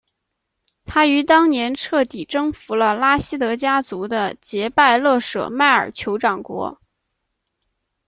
[0.83, 6.81] 他于当年彻底征服了拉希德家族的杰拜勒舍迈尔酋长国。